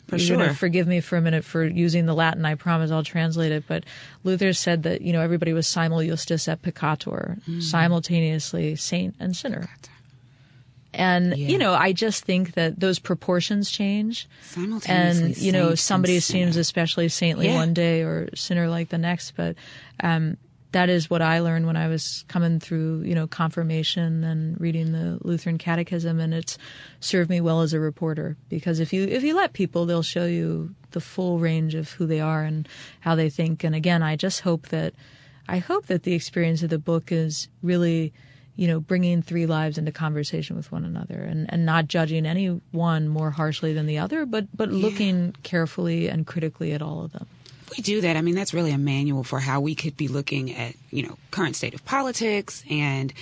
[0.07, 2.45] For you're gonna forgive me for a minute for using the Latin.
[2.45, 3.65] I promise I'll translate it.
[3.67, 3.83] But
[4.23, 7.61] Luther said that you know everybody was simul justus et peccator, Mm.
[7.61, 9.69] simultaneously saint and sinner.
[10.93, 11.47] And Yeah.
[11.49, 16.53] you know, I just think that those proportions change Simultaneously and you know somebody seems
[16.53, 16.61] sinner.
[16.61, 17.55] especially saintly Yeah.
[17.55, 19.55] one day or sinner like the next but
[20.01, 20.37] um
[20.73, 24.91] that is what I learned when I was coming through, you know, confirmation and reading
[24.91, 26.57] the Lutheran Catechism, and it's
[26.99, 28.35] served me well as a reporter.
[28.49, 32.05] Because if you if you let people, they'll show you the full range of who
[32.05, 32.67] they are and
[32.99, 33.63] how they think.
[33.63, 34.93] And again, I just hope that
[35.47, 38.11] I hope that the experience of the book is really,
[38.57, 42.47] you know, bringing three lives into conversation with one another and, and not judging any
[42.71, 47.13] one more harshly than the other, but but looking carefully and critically at all of
[47.13, 47.27] them.
[47.77, 50.53] we do that, I mean, that's really a manual for how we could be looking
[50.55, 53.13] at, you know, current state of politics and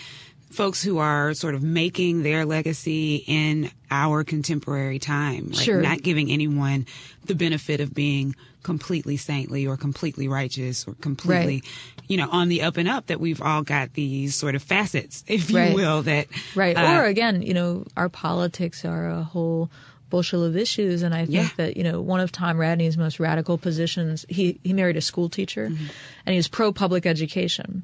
[0.56, 5.50] folks who are sort of making their legacy in our contemporary time.
[5.52, 5.82] Like Sure.
[5.82, 6.86] not giving anyone
[7.26, 11.62] the benefit of being completely saintly or completely righteous or completely,
[12.08, 15.24] you know, on the up and up that we've all got these sort of facets,
[15.28, 15.76] if you Right.
[15.76, 16.76] will, that Right.
[16.76, 19.70] uh, or again, you know, our politics are a whole
[20.10, 21.04] bushel of issues.
[21.04, 21.50] And I think Yeah.
[21.58, 25.30] that, you know, one of Tom Radney's most radical positions, he, he married a school
[25.30, 25.86] teacher Mm-hmm.
[26.26, 27.84] and he was pro public education.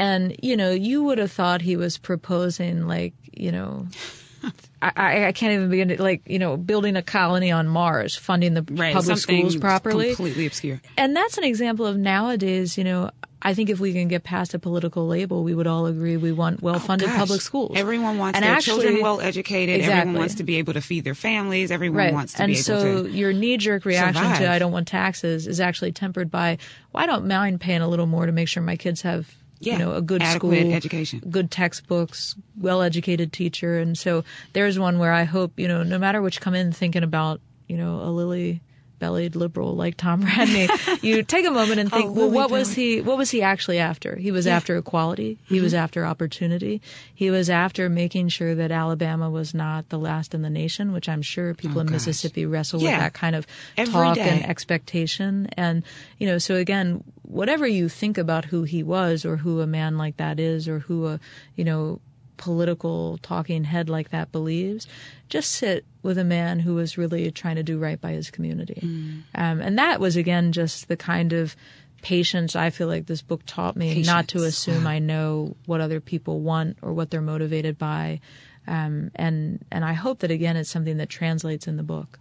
[0.00, 3.86] And, you know, you would have thought he was proposing like, you know,
[4.82, 8.54] I, I, can't even begin to like, you know, building a colony on Mars, funding
[8.54, 10.80] the right, public schools properly completely obscure.
[10.96, 13.10] and that's an example of nowadays, you know,
[13.42, 16.32] I think if we can get past a political label, we would all agree we
[16.32, 17.72] want oh, well-funded Oh, public schools.
[17.76, 19.76] Everyone wants And their actually- children well educated.
[19.76, 20.00] Exactly.
[20.00, 21.70] Everyone wants to be able to feed their families.
[21.70, 22.14] Everyone right.
[22.14, 23.10] wants to and be able so to.
[23.10, 24.38] your knee-jerk reaction survive.
[24.38, 26.56] to "I don't want taxes" is actually tempered by,
[26.92, 29.74] "Well, I don't mind paying a little more to make sure my kids have." Yeah,
[29.74, 31.20] you know, a good school, education.
[31.30, 36.22] good textbooks, well-educated teacher, and so there's one where I hope you know, no matter
[36.22, 38.60] which come in thinking about, you know, a lily
[38.98, 40.68] bellied liberal like Tom Radney,
[41.00, 43.00] you take a moment and think, well, what was he?
[43.00, 44.14] What was he actually after?
[44.16, 45.38] He was after equality.
[45.46, 45.82] He was Mm-hmm.
[45.84, 46.82] after opportunity.
[47.14, 51.08] He was after making sure that Alabama was not the last in the nation, which
[51.08, 52.06] I'm sure people in Oh, gosh.
[52.06, 52.90] Mississippi wrestle Yeah.
[52.92, 53.46] with that kind of
[53.78, 54.28] Every talk day.
[54.28, 55.48] and expectation.
[55.56, 55.82] And
[56.18, 59.96] you know, so again, whatever you think about who he was, or who a man
[59.96, 61.20] like that is, or who a
[61.56, 62.00] you know
[62.40, 64.86] political talking head like that believes,
[65.28, 68.80] just sit with a man who was really trying to do right by his community.
[68.82, 69.22] Mm.
[69.34, 71.54] Um, and that was, again, just the kind of
[72.00, 74.86] patience I feel like this book taught me not to assume.
[74.86, 78.20] I know what other people want or what they're motivated by.
[78.66, 82.18] Um, and, and I hope that, again, it's something that translates in the book.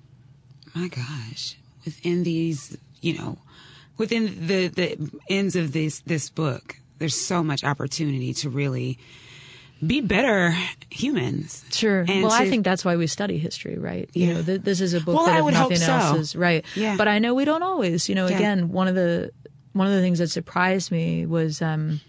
[0.76, 3.38] my gosh, within these, you know,
[4.00, 8.98] within the the ends of this this book, there's so much opportunity to really
[9.86, 10.54] be better
[10.90, 11.64] humans.
[11.72, 12.00] Sure.
[12.08, 14.10] And well, I think that's why we study history, right?
[14.14, 15.94] You know, th- this is a book Well, that I if nothing so.
[15.94, 16.66] else is right.
[16.76, 16.98] Yeah.
[16.98, 18.10] But I know we don't always.
[18.10, 18.36] You know, Yeah.
[18.36, 19.32] again, one of the
[19.74, 22.02] one of the things that surprised me was um,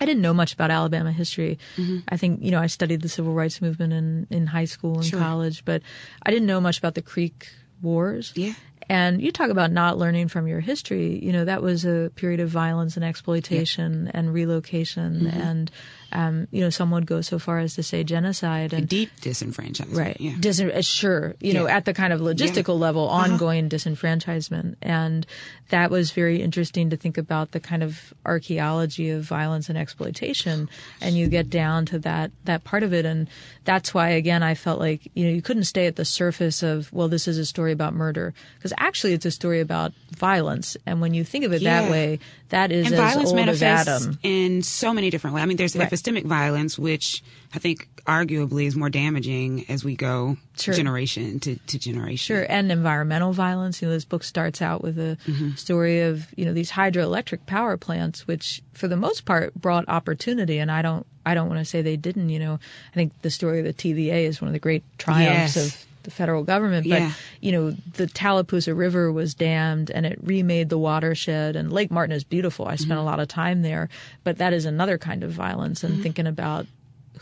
[0.00, 1.58] I didn't know much about Alabama history.
[1.78, 1.98] Mm-hmm.
[2.08, 5.04] I think you know I studied the civil rights movement in in high school and
[5.06, 5.18] Sure.
[5.20, 5.80] college, but
[6.26, 7.48] I didn't know much about the Creek
[7.80, 8.32] Wars.
[8.36, 8.52] Yeah.
[8.88, 11.22] And you talk about not learning from your history.
[11.22, 15.20] You know, that was a period of violence and exploitation and relocation.
[15.20, 15.40] Mm-hmm.
[15.40, 15.70] And,
[16.12, 18.72] um, you know, some would go so far as to say genocide.
[18.72, 19.96] And Deep disenfranchisement.
[19.96, 20.16] Right.
[20.20, 20.34] Yeah.
[20.40, 21.34] Dis- uh, sure.
[21.40, 24.76] You know, at the kind of logistical level, ongoing disenfranchisement.
[24.80, 25.26] And
[25.68, 30.68] that was very interesting to think about the kind of archaeology of violence and exploitation.
[31.00, 33.04] And you get down to that, that part of it.
[33.04, 33.28] And
[33.64, 36.90] that's why, again, I felt like, you know, you couldn't stay at the surface of,
[36.92, 38.32] well, this is a story about murder.
[38.56, 40.76] Because actually it's a story about violence.
[40.86, 41.82] And when you think of it Yeah.
[41.82, 42.18] that way,
[42.50, 45.42] that is and violence manifests in so many different ways.
[45.42, 45.90] I mean, there's Right.
[45.90, 47.22] epistemic violence, which
[47.54, 50.72] I think arguably is more damaging as we go Sure.
[50.74, 52.16] generation to, to generation.
[52.36, 53.82] Sure, and environmental violence.
[53.82, 55.54] You know, this book starts out with a Mm-hmm.
[55.56, 60.58] story of you know these hydroelectric power plants, which for the most part brought opportunity.
[60.58, 62.30] And I don't, I don't want to say they didn't.
[62.30, 62.54] You know,
[62.92, 65.66] I think the story of the TVA is one of the great triumphs Yes.
[65.74, 66.88] of the federal government.
[66.88, 67.12] But Yeah.
[67.40, 71.54] you know, the Tallapoosa River was dammed, and it remade the watershed.
[71.56, 72.66] And Lake Martin is beautiful.
[72.66, 72.82] I Mm-hmm.
[72.84, 73.88] spent a lot of time there,
[74.24, 75.84] but that is another kind of violence.
[75.84, 76.66] And thinking about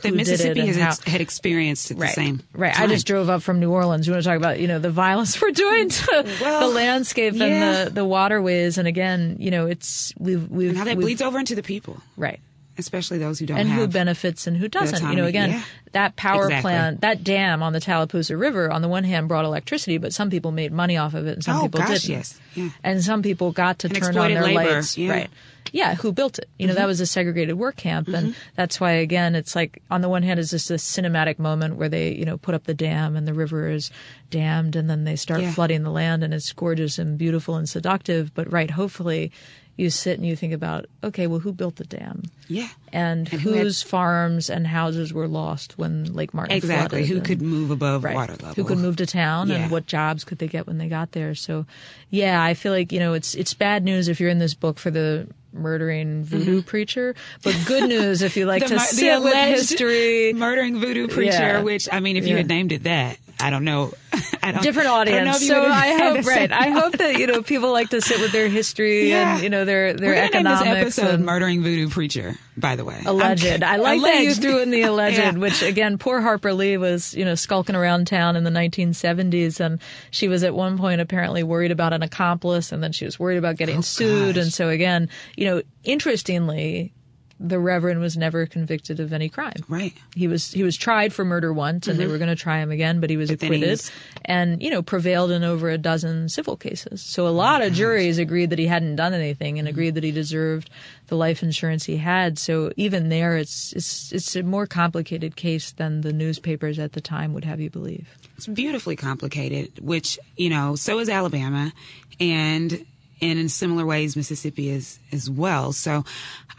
[0.03, 2.79] that who did it Mississippi has ex- had experienced at right, the same right.
[2.79, 4.07] I just drove up from New Orleans.
[4.07, 7.33] You want to talk about you know the violence we're doing to Well, the landscape
[7.35, 7.44] yeah.
[7.46, 8.77] and the the waterways.
[8.77, 11.62] And again, you know, it's we've we've and how that we've- bleeds over into the
[11.62, 12.40] people, right
[12.79, 15.09] especially those who don't and who benefits and who doesn't.
[15.11, 15.62] You know, again, yeah.
[15.93, 16.62] that power Exactly.
[16.62, 20.31] plant, that dam on the Tallapoosa River, on the one hand, brought electricity, but some
[20.31, 22.09] people made money off of it, and some Oh, people gosh, didn't.
[22.09, 22.41] yes.
[22.55, 22.69] Yeah.
[22.85, 24.97] And some people got to And turn on their labor, lights.
[24.99, 25.11] yeah.
[25.11, 25.31] Right.
[25.73, 26.49] Yeah, who built it?
[26.59, 26.81] You know, Mm-hmm.
[26.83, 30.23] that was a segregated work camp, and that's why again, it's like on the one
[30.23, 33.27] hand, it's just this cinematic moment where they, you know, put up the dam and
[33.27, 33.91] the river is
[34.31, 38.33] dammed, and then they start flooding the land, and it's gorgeous and beautiful and seductive.
[38.33, 39.33] But right, hopefully,
[39.77, 42.23] you sit and you think about, okay, well, who built the dam?
[42.49, 47.01] yeah, and, And who had- whose farms and houses were lost when Lake Martin exactly.
[47.01, 48.55] flooded Who and- could move above right, water level?
[48.55, 49.57] Who could move to town Yeah.
[49.57, 51.35] and what jobs could they get when they got there?
[51.35, 51.67] So,
[52.11, 54.79] yeah, I feel like you know it's it's bad news if you're in this book
[54.79, 58.69] for the murdering voodoo preacher, but good news if you like Mm-hmm.
[58.69, 60.33] To mur- the sit with history.
[60.35, 61.33] murdering voodoo preacher.
[61.33, 61.62] Yeah.
[61.62, 62.37] Which I mean, if you Yeah.
[62.39, 63.92] had named it that, I don't know.
[64.42, 66.51] I don't, Different I audience, if so I hope right.
[66.51, 69.35] I hope that you know people like to sit with their history Yeah.
[69.35, 70.96] and you know their their We're name economics.
[70.96, 73.62] this episode and- "Murdering Voodoo Preacher." By the way, Alleged.
[73.62, 75.33] I like that you threw in the alleged, Yeah.
[75.33, 79.79] which again, poor Harper Lee was, you know, skulking around town in the 1970s, and
[80.11, 83.37] she was at one point apparently worried about an accomplice, and then she was worried
[83.37, 84.44] about getting Oh, sued, gosh.
[84.44, 86.94] and so again, you know, interestingly,
[87.38, 89.62] the Reverend was never convicted of any crime.
[89.68, 89.92] Right.
[90.14, 92.70] He was he was tried for murder once, and they were going to try him
[92.70, 93.49] again, but he was Mm-hmm.
[93.49, 93.90] But acquitted,
[94.25, 97.03] and you know prevailed in over a dozen civil cases.
[97.03, 100.12] So a lot of juries agreed that he hadn't done anything and agreed that he
[100.12, 100.70] deserved
[101.09, 102.38] the life insurance he had.
[102.38, 107.01] So even there, it's it's it's a more complicated case than the newspapers at the
[107.01, 108.09] time would have you believe.
[108.37, 111.72] It's beautifully complicated, which, you know, so is Alabama
[112.20, 112.85] and
[113.20, 115.72] and in similar ways Mississippi is as well.
[115.72, 116.05] So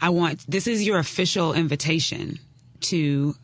[0.00, 2.38] I want this is your official invitation
[2.82, 3.34] to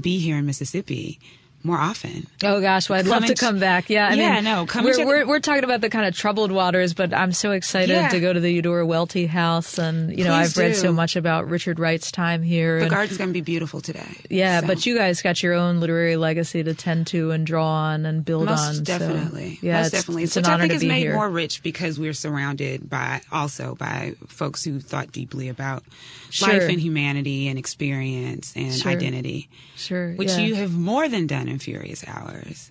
[0.00, 1.18] be here in Mississippi
[1.62, 2.26] more often.
[2.44, 3.90] Oh gosh, well, I'd love to come back.
[3.90, 6.52] Yeah, I Yeah, mean, no, come we're, we're we're talking about the kind of troubled
[6.52, 8.08] waters, but I'm so excited Yeah.
[8.08, 11.48] to go to the Eudora Welty House, and you know, I've read so much about
[11.48, 12.78] Richard Wright's time here.
[12.78, 14.06] The and- garden's going to be beautiful today.
[14.30, 17.66] Yeah, So, but you guys got your own literary legacy to tend to and draw
[17.66, 18.74] on and build most on.
[18.76, 21.00] so, definitely, yeah, most it's, definitely, it's which an I think to is be made
[21.00, 21.14] here.
[21.14, 25.82] more rich because we're surrounded by also by folks who thought deeply about
[26.30, 26.48] Sure.
[26.48, 28.90] life and humanity and experience and Sure.
[28.92, 30.38] identity, sure, which yeah.
[30.38, 32.70] you have more than done in Furious Hours.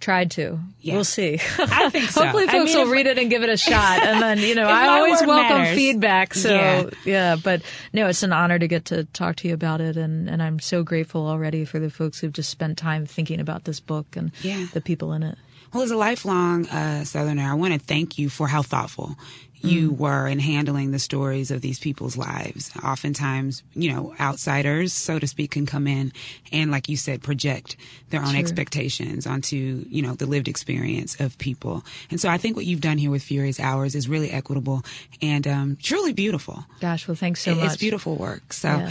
[0.00, 0.58] tried to.
[0.80, 0.94] Yeah.
[0.94, 1.38] We'll see.
[1.58, 2.22] I think so.
[2.24, 4.54] Hopefully, I folks mean, will read it and give it a shot, and then you
[4.56, 5.76] know, I always welcome matters.
[5.76, 6.34] feedback.
[6.34, 6.90] So Yeah.
[7.04, 7.36] yeah.
[7.36, 10.42] but no, it's an honor to get to talk to you about it, and and
[10.42, 14.16] I'm so grateful already for the folks who've just spent time thinking about this book
[14.16, 14.66] and Yeah.
[14.72, 15.38] the people in it.
[15.72, 19.16] Well, as a lifelong uh, Southerner, I want to thank you for how thoughtful
[19.64, 22.72] you were in handling the stories of these people's lives.
[22.82, 26.12] Oftentimes, you know, outsiders, so to speak, can come in
[26.50, 27.76] and, like you said, project
[28.10, 28.40] their own Sure.
[28.40, 31.84] expectations onto, you know, the lived experience of people.
[32.10, 34.82] And so I think what you've done here with Furious Hours is really equitable
[35.22, 36.66] and um, truly beautiful.
[36.80, 37.66] Gosh, well, thanks so much.
[37.66, 38.52] It's beautiful work.
[38.52, 38.90] So, Yeah.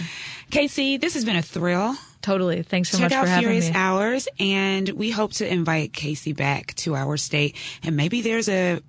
[0.51, 1.95] Casey, this has been a thrill.
[2.21, 2.63] Totally.
[2.63, 3.61] Thanks so Check much for having me.
[3.61, 3.75] Check out Furious.
[3.75, 7.55] Hours, and we hope to invite Casey back to our state.
[7.83, 8.81] And maybe there's a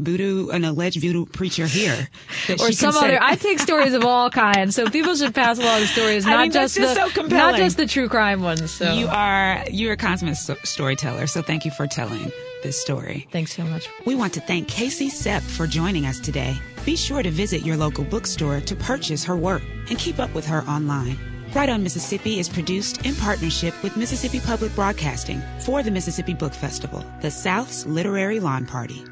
[0.00, 2.08] voodoo, an alleged voodoo preacher here,
[2.48, 3.18] or some other.
[3.20, 6.52] I take stories of all kinds, so people should pass along stories, I not mean,
[6.52, 8.70] just just the so not just the true crime ones.
[8.70, 11.26] So you are you're a consummate sto- storyteller.
[11.26, 13.26] So thank you for telling this story.
[13.30, 13.88] thanks so much.
[14.04, 16.58] We want to thank Casey Cep for joining us today.
[16.84, 20.46] Be sure to visit your local bookstore to purchase her work and keep up with
[20.46, 21.18] her online.
[21.52, 26.54] Write on Mississippi is produced in partnership with Mississippi Public Broadcasting for the Mississippi Book
[26.54, 29.04] Festival, the South's literary lawn party.